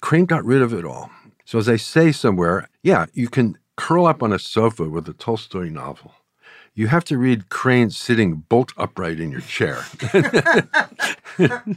[0.00, 1.10] Crane got rid of it all.
[1.44, 5.12] So, as I say somewhere, yeah, you can curl up on a sofa with a
[5.12, 6.12] Tolstoy novel
[6.74, 9.84] you have to read Crane sitting bolt upright in your chair.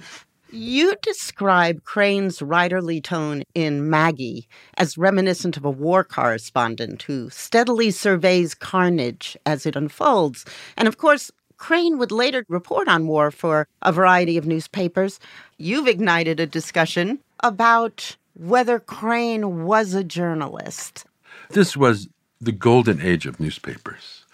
[0.51, 7.91] you describe Crane's writerly tone in Maggie as reminiscent of a war correspondent who steadily
[7.91, 10.45] surveys carnage as it unfolds.
[10.75, 15.19] And of course, Crane would later report on war for a variety of newspapers.
[15.57, 21.05] You've ignited a discussion about whether Crane was a journalist.
[21.49, 22.07] This was
[22.39, 24.25] the golden age of newspapers.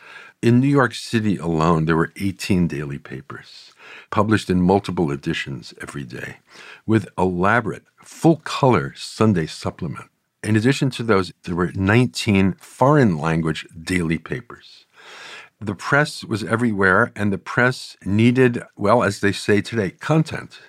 [0.41, 3.71] In New York City alone, there were 18 daily papers
[4.09, 6.37] published in multiple editions every day
[6.85, 10.09] with elaborate, full color Sunday supplement.
[10.43, 14.85] In addition to those, there were 19 foreign language daily papers.
[15.61, 20.59] The press was everywhere, and the press needed, well, as they say today, content.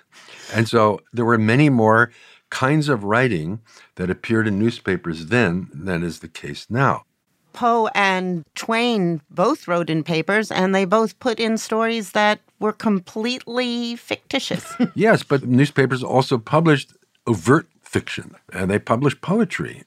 [0.53, 2.11] And so there were many more
[2.55, 3.59] kinds of writing
[3.95, 7.03] that appeared in newspapers then than is the case now.
[7.51, 12.71] Poe and Twain both wrote in papers, and they both put in stories that were
[12.71, 14.73] completely fictitious.
[14.95, 16.93] yes, but newspapers also published
[17.27, 19.83] overt fiction, and they published poetry.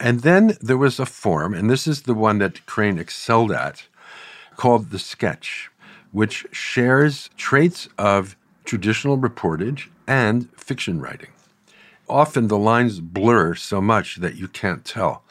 [0.00, 3.86] And then there was a form, and this is the one that Crane excelled at,
[4.56, 5.70] called the sketch,
[6.12, 11.28] which shares traits of traditional reportage and fiction writing.
[12.08, 15.24] Often the lines blur so much that you can't tell.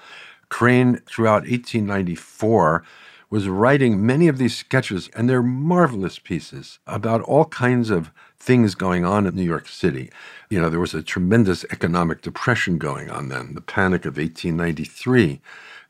[0.49, 2.83] Crane, throughout 1894,
[3.29, 8.75] was writing many of these sketches, and they're marvelous pieces about all kinds of things
[8.75, 10.09] going on in New York City.
[10.49, 15.41] You know, there was a tremendous economic depression going on then, the Panic of 1893.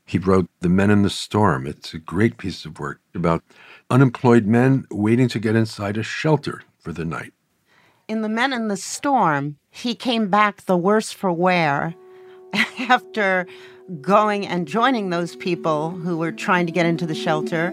[0.06, 1.68] He wrote The Men in the Storm.
[1.68, 3.44] It's a great piece of work about
[3.90, 7.34] unemployed men waiting to get inside a shelter for the night.
[8.08, 11.94] In The Men in the Storm, he came back the worse for wear
[12.80, 13.46] after
[14.02, 17.72] going and joining those people who were trying to get into the shelter.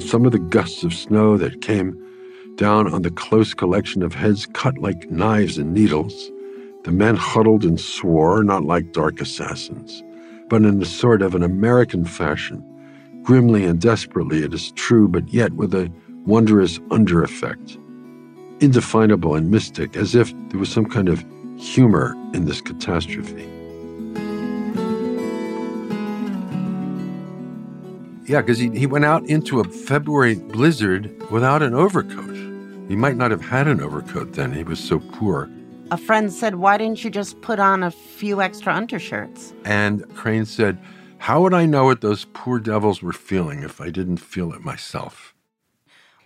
[0.00, 2.02] Some of the gusts of snow that came
[2.56, 6.30] down on the close collection of heads cut like knives and needles.
[6.84, 10.02] The men huddled and swore, not like dark assassins,
[10.48, 12.64] but in a sort of an American fashion.
[13.22, 15.92] Grimly and desperately, it is true, but yet with a
[16.24, 17.76] wondrous under effect.
[18.60, 21.24] Indefinable and mystic, as if there was some kind of
[21.56, 23.48] humor in this catastrophe.
[28.28, 32.34] Yeah, because he, he went out into a February blizzard without an overcoat.
[32.88, 35.48] He might not have had an overcoat then, he was so poor.
[35.90, 39.54] A friend said, Why didn't you just put on a few extra undershirts?
[39.64, 40.78] And Crane said,
[41.16, 44.60] How would I know what those poor devils were feeling if I didn't feel it
[44.60, 45.34] myself?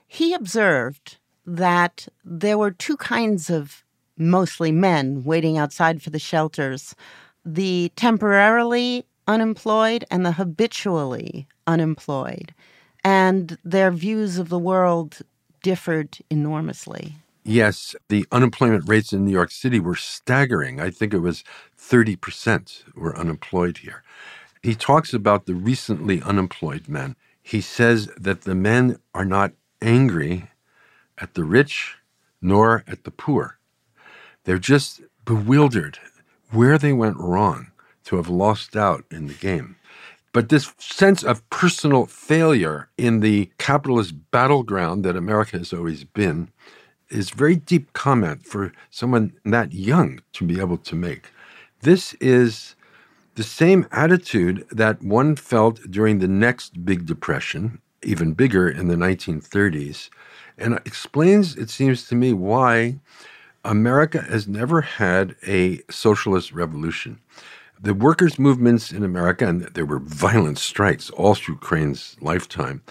[0.08, 3.84] He observed that there were two kinds of
[4.16, 6.94] mostly men waiting outside for the shelters
[7.44, 12.54] the temporarily unemployed and the habitually unemployed.
[13.04, 15.18] And their views of the world
[15.62, 17.16] differed enormously.
[17.44, 20.80] Yes, the unemployment rates in New York City were staggering.
[20.80, 21.42] I think it was
[21.76, 24.04] 30% were unemployed here.
[24.62, 27.16] He talks about the recently unemployed men.
[27.42, 30.48] He says that the men are not angry
[31.18, 31.96] at the rich
[32.40, 33.58] nor at the poor.
[34.44, 35.98] They're just bewildered
[36.50, 37.70] where they went wrong
[38.04, 39.76] to have lost out in the game.
[40.32, 46.48] But this sense of personal failure in the capitalist battleground that America has always been
[47.10, 51.30] is very deep comment for someone that young to be able to make.
[51.82, 52.74] This is
[53.34, 58.96] the same attitude that one felt during the next big depression, even bigger in the
[58.96, 60.10] 1930s,
[60.58, 62.96] and explains, it seems to me, why
[63.64, 67.20] America has never had a socialist revolution.
[67.80, 72.82] The workers' movements in America, and there were violent strikes all through Crane's lifetime,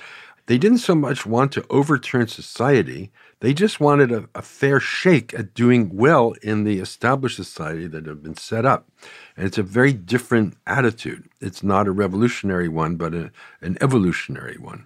[0.48, 5.34] they didn't so much want to overturn society, they just wanted a, a, fair shake
[5.34, 8.90] at doing well in the established society that had been set up.
[9.38, 11.30] And it's a very different attitude.
[11.40, 13.32] It's not a revolutionary one, but a,
[13.62, 14.86] an evolutionary one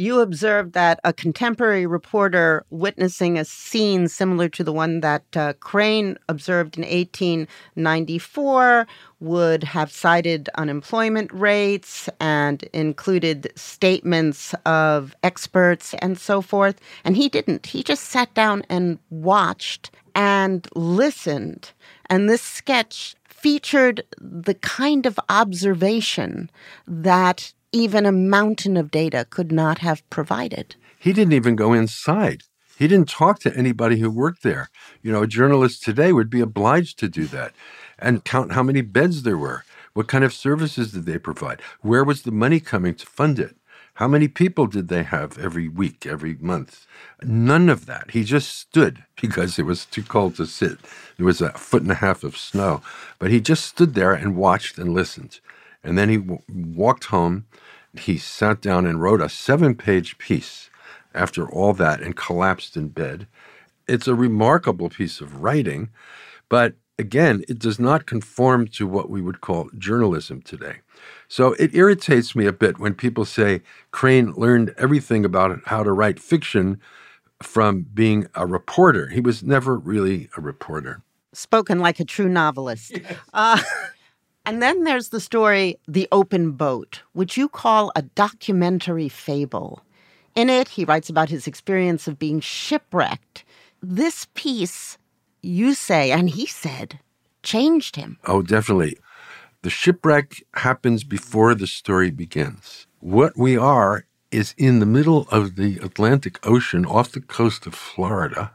[0.00, 5.52] you observed that a contemporary reporter witnessing a scene similar to the one that uh,
[5.60, 8.86] Crane observed in 1894
[9.20, 16.80] would have cited unemployment rates and included statements of experts and so forth.
[17.04, 17.66] And he didn't.
[17.66, 21.72] He just sat down and watched and listened.
[22.06, 26.50] And this sketch featured the kind of observation
[26.86, 30.74] that even a mountain of data could not have provided.
[30.98, 32.42] He didn't even go inside.
[32.76, 34.70] He didn't talk to anybody who worked there.
[35.02, 37.52] You know, a journalist today would be obliged to do that
[37.98, 39.64] and count how many beds there were.
[39.92, 41.60] What kind of services did they provide?
[41.82, 43.56] Where was the money coming to fund it?
[43.94, 46.86] How many people did they have every week, every month?
[47.22, 48.12] None of that.
[48.12, 50.78] He just stood because it was too cold to sit.
[51.18, 52.80] There was a foot and a half of snow.
[53.18, 55.40] But he just stood there and watched and listened.
[55.82, 57.46] And then he w- walked home.
[57.98, 60.70] He sat down and wrote a seven page piece
[61.14, 63.26] after all that and collapsed in bed.
[63.88, 65.90] It's a remarkable piece of writing,
[66.48, 70.76] but again, it does not conform to what we would call journalism today.
[71.26, 75.92] So it irritates me a bit when people say Crane learned everything about how to
[75.92, 76.80] write fiction
[77.42, 79.08] from being a reporter.
[79.08, 81.02] He was never really a reporter.
[81.32, 82.92] Spoken like a true novelist.
[83.00, 83.16] Yes.
[83.32, 83.58] Uh,
[84.44, 89.82] and then there's the story, The Open Boat, which you call a documentary fable.
[90.34, 93.44] In it, he writes about his experience of being shipwrecked.
[93.82, 94.98] This piece,
[95.42, 97.00] you say, and he said,
[97.42, 98.18] changed him.
[98.26, 98.96] Oh, definitely.
[99.62, 102.86] The shipwreck happens before the story begins.
[103.00, 107.74] What we are is in the middle of the Atlantic Ocean off the coast of
[107.74, 108.54] Florida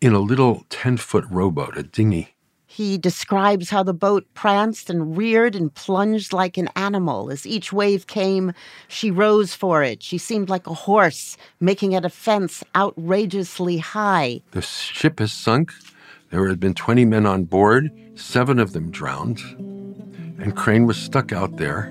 [0.00, 2.34] in a little 10 foot rowboat, a dinghy.
[2.70, 7.30] He describes how the boat pranced and reared and plunged like an animal.
[7.30, 8.52] As each wave came,
[8.88, 10.02] she rose for it.
[10.02, 14.42] She seemed like a horse, making at a fence outrageously high.
[14.50, 15.72] The ship has sunk.
[16.30, 19.40] There had been 20 men on board, seven of them drowned,
[20.38, 21.90] and Crane was stuck out there.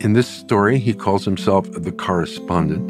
[0.00, 2.88] In this story, he calls himself the correspondent.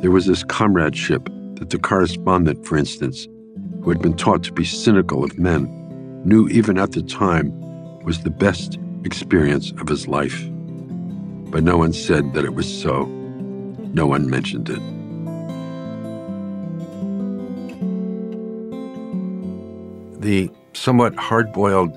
[0.00, 3.28] There was this comradeship that the correspondent, for instance,
[3.82, 5.66] who had been taught to be cynical of men,
[6.24, 7.52] knew even at the time
[8.02, 10.46] was the best experience of his life.
[11.50, 13.06] But no one said that it was so.
[13.92, 14.80] No one mentioned it.
[20.20, 21.96] The somewhat hard boiled,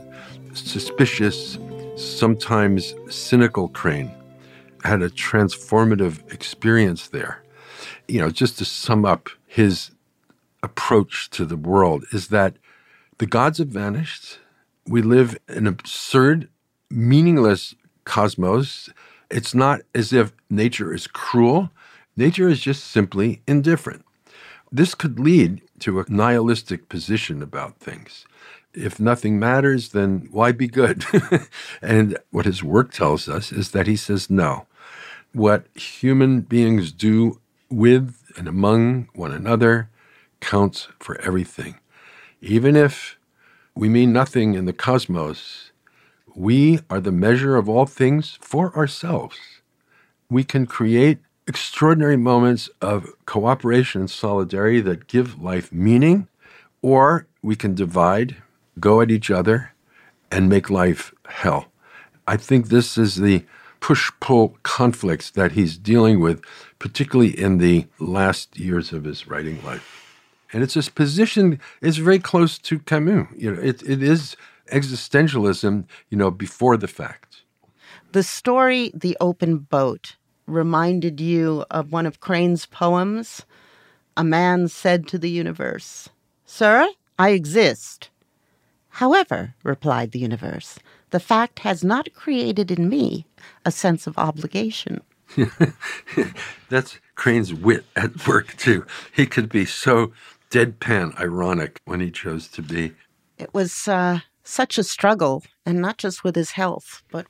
[0.54, 1.58] suspicious,
[1.96, 4.12] sometimes cynical Crane
[4.84, 7.44] had a transformative experience there.
[8.08, 9.92] You know, just to sum up his
[10.64, 12.56] approach to the world, is that
[13.18, 14.40] the gods have vanished.
[14.88, 16.50] We live in an absurd,
[16.90, 18.90] meaningless cosmos.
[19.30, 21.72] It's not as if nature is cruel,
[22.18, 24.04] nature is just simply indifferent.
[24.72, 28.26] This could lead to a nihilistic position about things.
[28.74, 31.04] If nothing matters, then why be good?
[31.82, 34.66] and what his work tells us is that he says no.
[35.34, 37.40] What human beings do
[37.70, 39.90] with and among one another
[40.42, 41.80] counts for everything.
[42.42, 43.18] Even if
[43.76, 45.72] we mean nothing in the cosmos,
[46.36, 49.38] we are the measure of all things for ourselves.
[50.30, 56.28] We can create extraordinary moments of cooperation and solidarity that give life meaning,
[56.82, 58.38] or we can divide,
[58.80, 59.74] go at each other,
[60.32, 61.68] and make life hell.
[62.28, 63.44] I think this is the
[63.82, 66.42] push pull conflicts that he's dealing with,
[66.80, 70.01] particularly in the last years of his writing life.
[70.54, 73.28] And it's this position is very close to Camus.
[73.36, 74.36] You know, it, it is
[74.72, 77.42] existentialism, you know, before the fact.
[78.12, 83.46] The story, The Open Boat, reminded you of one of Crane's poems.
[84.18, 86.10] A man said to the universe,
[86.46, 88.10] Sir, I exist.
[88.90, 90.78] However, replied the universe,
[91.12, 93.26] the fact has not created in me
[93.64, 95.02] a sense of obligation.
[96.70, 98.86] That's Crane's wit at work, too.
[99.14, 100.12] He could be so
[100.52, 102.94] deadpan ironic when he chose to be.
[103.38, 107.26] It was uh, such a struggle, and not just with his health, but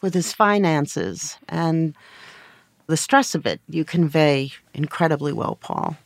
[0.00, 1.94] with his finances and
[2.86, 5.96] the stress of it you convey incredibly well, Paul.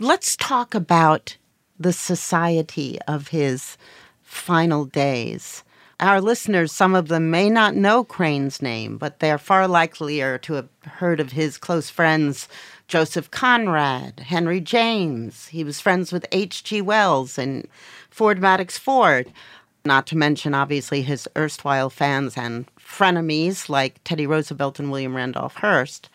[0.00, 1.36] Let's talk about
[1.78, 3.76] the society of his
[4.22, 5.64] final days.
[6.00, 10.54] Our listeners, some of them may not know Crane's name, but they're far likelier to
[10.54, 12.48] have heard of his close friends,
[12.88, 15.48] Joseph Conrad, Henry James.
[15.48, 16.82] He was friends with H.G.
[16.82, 17.66] Wells and
[18.10, 19.32] Ford Madox Ford,
[19.84, 25.56] not to mention, obviously, his erstwhile fans and frenemies like Teddy Roosevelt and William Randolph
[25.56, 26.08] Hearst.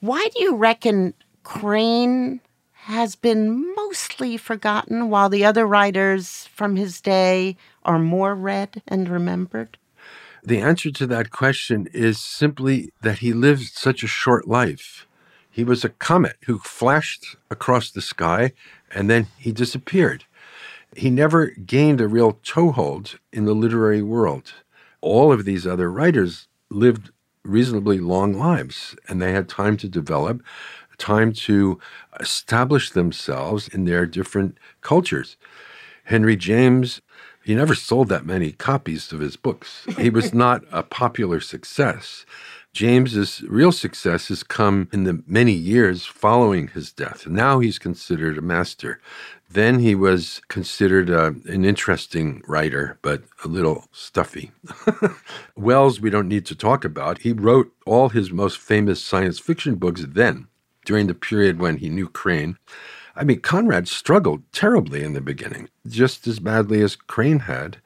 [0.00, 2.40] Why do you reckon Crane
[2.72, 9.08] has been mostly forgotten while the other writers from his day are more read and
[9.08, 9.78] remembered?
[10.42, 15.06] The answer to that question is simply that he lived such a short life.
[15.52, 18.52] He was a comet who flashed across the sky
[18.92, 20.24] and then he disappeared.
[20.96, 24.52] He never gained a real toehold in the literary world
[25.02, 27.10] all of these other writers lived
[27.44, 30.40] reasonably long lives and they had time to develop,
[30.96, 31.78] time to
[32.20, 35.36] establish themselves in their different cultures.
[36.04, 37.02] Henry James,
[37.44, 39.84] he never sold that many copies of his books.
[39.98, 42.24] He was not a popular success.
[42.72, 47.26] James's real success has come in the many years following his death.
[47.26, 48.98] Now he's considered a master.
[49.50, 54.52] Then he was considered uh, an interesting writer, but a little stuffy.
[55.56, 57.18] Wells, we don't need to talk about.
[57.18, 60.48] He wrote all his most famous science fiction books then,
[60.86, 62.56] during the period when he knew Crane.
[63.14, 67.76] I mean, Conrad struggled terribly in the beginning, just as badly as Crane had.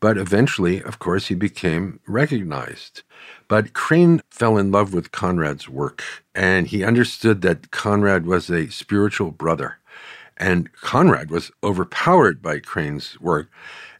[0.00, 3.02] But eventually, of course, he became recognized.
[3.48, 6.02] But Crane fell in love with Conrad's work,
[6.34, 9.76] and he understood that Conrad was a spiritual brother.
[10.38, 13.50] And Conrad was overpowered by Crane's work.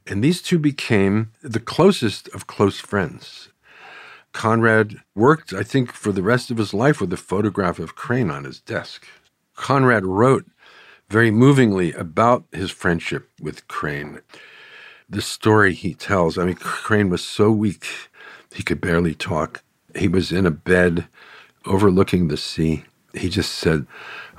[0.07, 3.51] And these two became the closest of close friends.
[4.33, 8.31] Conrad worked, I think, for the rest of his life with a photograph of Crane
[8.31, 9.07] on his desk.
[9.55, 10.47] Conrad wrote
[11.11, 14.21] very movingly about his friendship with Crane.
[15.11, 17.85] The story he tells, I mean, Crane was so weak,
[18.55, 19.65] he could barely talk.
[19.97, 21.09] He was in a bed
[21.67, 22.85] overlooking the sea.
[23.13, 23.87] He just said,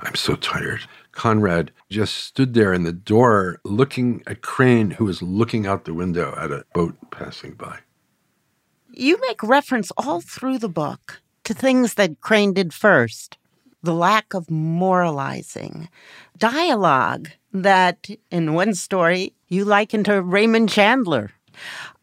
[0.00, 0.80] I'm so tired.
[1.12, 5.92] Conrad just stood there in the door looking at Crane, who was looking out the
[5.92, 7.80] window at a boat passing by.
[8.90, 13.36] You make reference all through the book to things that Crane did first
[13.82, 15.88] the lack of moralizing,
[16.38, 21.30] dialogue that, in one story, you liken to Raymond Chandler,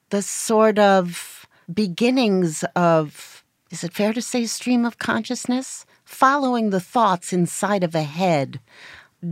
[0.10, 5.86] the sort of beginnings of, is it fair to say, stream of consciousness?
[6.06, 8.60] Following the thoughts inside of a head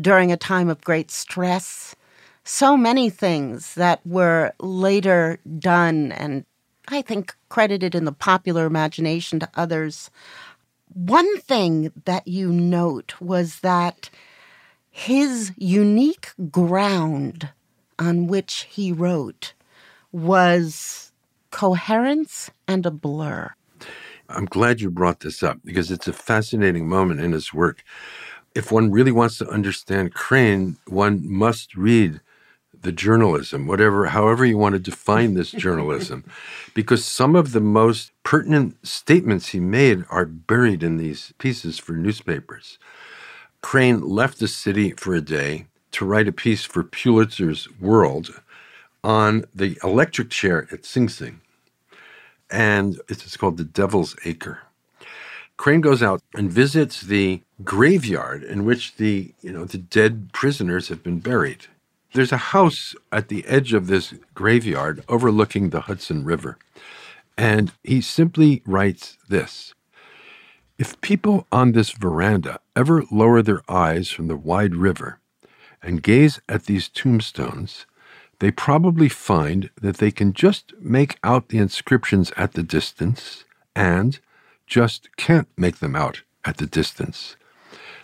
[0.02, 1.96] during a time of great stress.
[2.44, 6.46] So many things that were later done and
[6.88, 10.10] I think credited in the popular imagination to others.
[10.94, 14.10] One thing that you note was that
[14.98, 17.50] his unique ground
[18.00, 19.54] on which he wrote
[20.12, 21.12] was
[21.52, 23.54] coherence and a blur.
[24.28, 27.84] I'm glad you brought this up because it's a fascinating moment in his work.
[28.56, 32.20] If one really wants to understand Crane, one must read
[32.82, 36.24] the journalism, whatever, however you want to define this journalism,
[36.74, 41.92] because some of the most pertinent statements he made are buried in these pieces for
[41.94, 42.80] newspapers.
[43.68, 48.42] Crane left the city for a day to write a piece for Pulitzer's World
[49.04, 51.42] on the electric chair at Sing Sing.
[52.50, 54.60] And it's called the Devil's Acre.
[55.58, 60.88] Crane goes out and visits the graveyard in which the, you know, the dead prisoners
[60.88, 61.66] have been buried.
[62.14, 66.58] There's a house at the edge of this graveyard overlooking the Hudson River.
[67.38, 69.74] And he simply writes this
[70.78, 75.20] If people on this veranda ever lower their eyes from the wide river
[75.82, 77.88] and gaze at these tombstones,
[78.40, 83.44] they probably find that they can just make out the inscriptions at the distance
[83.76, 84.20] and
[84.68, 87.36] just can't make them out at the distance.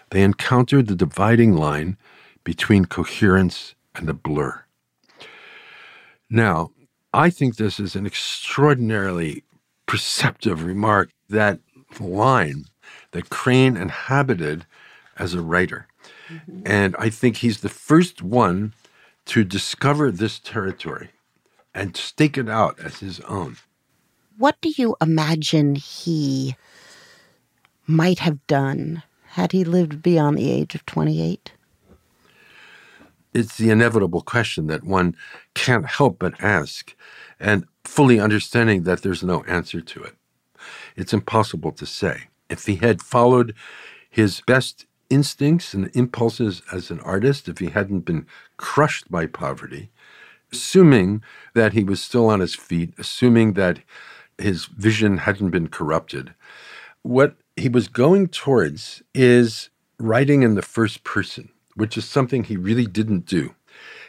[0.10, 1.98] They encounter the dividing line
[2.44, 4.64] between coherence and a blur.
[6.28, 6.72] Now,
[7.14, 9.44] I think this is an extraordinarily
[9.86, 11.60] perceptive remark, that
[12.02, 12.66] line
[13.12, 14.66] that Crane inhabited
[15.18, 15.88] as a writer.
[16.30, 16.62] Mm-hmm.
[16.66, 18.74] And I think he's the first one
[19.26, 21.10] to discover this territory
[21.74, 23.58] and stake it out as his own.
[24.38, 26.56] What do you imagine he
[27.88, 31.52] might have done had he lived beyond the age of 28?
[33.34, 35.16] It's the inevitable question that one
[35.56, 36.96] can't help but ask,
[37.40, 40.16] and fully understanding that there's no answer to it.
[40.96, 42.28] It's impossible to say.
[42.50, 43.54] If he had followed
[44.10, 48.26] his best instincts and impulses as an artist, if he hadn't been
[48.58, 49.90] crushed by poverty,
[50.52, 53.80] assuming that he was still on his feet, assuming that
[54.38, 56.34] his vision hadn't been corrupted,
[57.02, 62.58] what he was going towards is writing in the first person which is something he
[62.58, 63.56] really didn't do.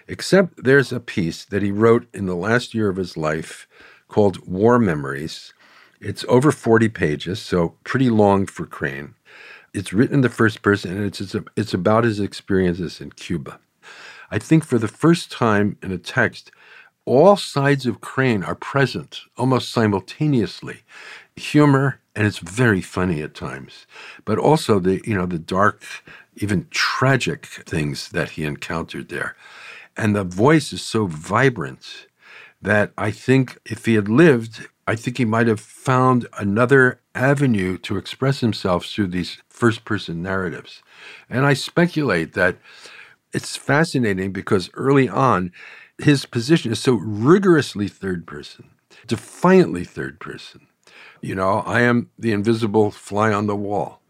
[0.06, 3.66] Except there's a piece that he wrote in the last year of his life
[4.08, 5.54] called War Memories.
[6.00, 9.14] It's over 40 pages, so pretty long for Crane.
[9.72, 13.10] It's written in the first person, and it's, it's, a, it's about his experiences in
[13.10, 13.58] Cuba.
[14.30, 16.50] I think for the first time in a text,
[17.04, 20.82] all sides of Crane are present almost simultaneously.
[21.36, 23.86] Humor, and it's very funny at times,
[24.24, 25.82] but also the you know the dark
[26.36, 29.36] even tragic things that he encountered there.
[29.96, 32.06] And the voice is so vibrant
[32.60, 37.78] that I think if he had lived, I think he might have found another avenue
[37.78, 40.82] to express himself through these first person narratives.
[41.30, 42.58] And I speculate that
[43.32, 45.52] it's fascinating because early on,
[45.98, 48.70] his position is so rigorously third person,
[49.06, 50.66] defiantly third person.
[51.20, 54.02] You know, I am the invisible fly on the wall.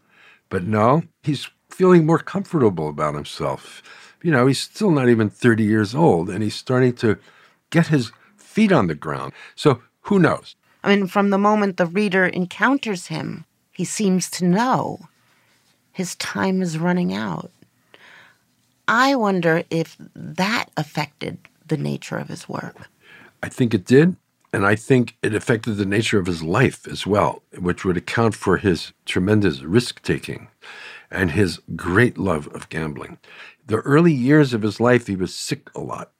[0.49, 3.81] But no, he's feeling more comfortable about himself.
[4.21, 7.17] You know, he's still not even 30 years old and he's starting to
[7.69, 9.33] get his feet on the ground.
[9.55, 10.55] So who knows?
[10.85, 14.99] I mean, from the moment the reader encounters him, he seems to know
[15.91, 17.49] his time is running out.
[18.87, 22.87] I wonder if that affected the nature of his work.
[23.41, 24.15] I think it did.
[24.53, 28.35] And I think it affected the nature of his life as well, which would account
[28.35, 30.49] for his tremendous risk taking
[31.09, 33.17] and his great love of gambling.
[33.65, 36.11] The early years of his life, he was sick a lot.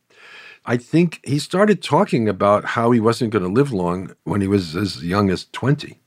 [0.67, 4.47] I think he started talking about how he wasn't going to live long when he
[4.47, 5.99] was as young as 20.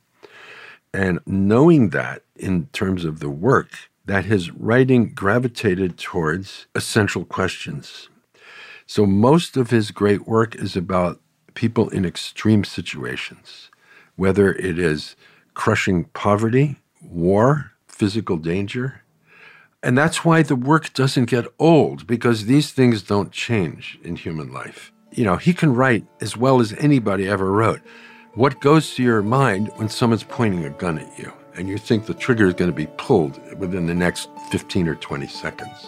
[0.92, 3.70] And knowing that in terms of the work,
[4.04, 8.08] that his writing gravitated towards essential questions.
[8.86, 11.20] So most of his great work is about
[11.54, 13.70] people in extreme situations,
[14.16, 15.14] whether it is
[15.54, 19.02] crushing poverty, war, physical danger.
[19.82, 24.52] And that's why the work doesn't get old, because these things don't change in human
[24.52, 24.92] life.
[25.12, 27.80] You know, he can write as well as anybody ever wrote.
[28.34, 32.06] What goes to your mind when someone's pointing a gun at you and you think
[32.06, 35.84] the trigger is going to be pulled within the next 15 or 20 seconds?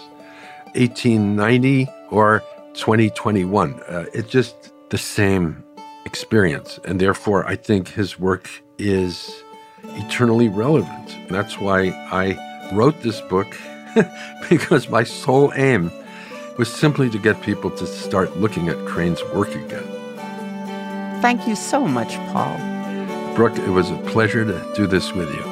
[0.75, 2.43] 1890 or
[2.75, 3.75] 2021.
[3.75, 5.65] Uh, it's just the same
[6.05, 6.79] experience.
[6.85, 9.43] And therefore, I think his work is
[9.83, 11.17] eternally relevant.
[11.29, 13.57] That's why I wrote this book,
[14.49, 15.91] because my sole aim
[16.59, 19.85] was simply to get people to start looking at Crane's work again.
[21.23, 22.57] Thank you so much, Paul.
[23.35, 25.43] Brooke, it was a pleasure to do this with you.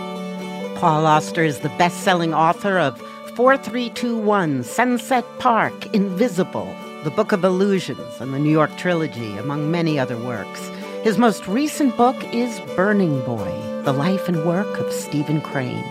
[0.76, 2.98] Paul Auster is the best selling author of
[3.34, 6.74] 4321 Sunset Park Invisible
[7.04, 10.68] The Book of Illusions, and the New York Trilogy, among many other works.
[11.02, 15.84] His most recent book is Burning Boy The Life and Work of Stephen Crane.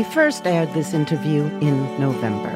[0.00, 2.48] We first aired this interview in November.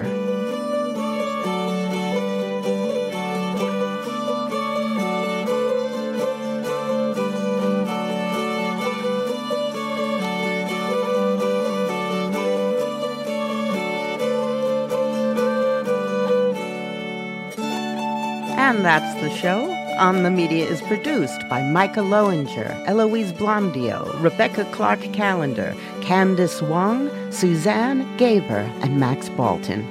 [18.56, 19.70] And that's the show.
[19.98, 27.10] On the Media is produced by Micah Loewinger, Eloise Blondiau, Rebecca Clark Callender, Candice Wang,
[27.34, 29.82] Suzanne Gaber, and Max Balton.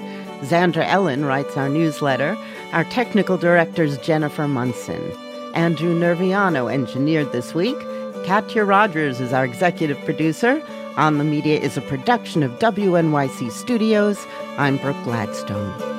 [0.43, 2.37] Xandra Ellin writes our newsletter.
[2.71, 5.11] Our technical director is Jennifer Munson.
[5.53, 7.77] Andrew Nerviano engineered this week.
[8.25, 10.65] Katya Rogers is our executive producer.
[10.95, 14.25] On the Media is a production of WNYC Studios.
[14.57, 15.92] I'm Brooke Gladstone.